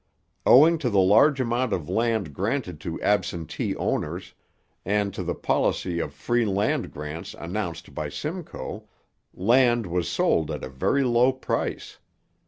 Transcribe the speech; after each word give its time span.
Owing 0.47 0.79
to 0.79 0.89
the 0.89 0.97
large 0.99 1.39
amount 1.39 1.73
of 1.73 1.87
land 1.87 2.33
granted 2.33 2.79
to 2.79 2.99
absentee 3.03 3.75
owners, 3.75 4.33
and 4.83 5.13
to 5.13 5.21
the 5.21 5.35
policy 5.35 5.99
of 5.99 6.11
free 6.11 6.43
land 6.43 6.89
grants 6.91 7.35
announced 7.37 7.93
by 7.93 8.09
Simcoe, 8.09 8.87
land 9.31 9.85
was 9.85 10.09
sold 10.09 10.49
at 10.49 10.63
a 10.63 10.69
very 10.69 11.03
low 11.03 11.31
price. 11.31 11.99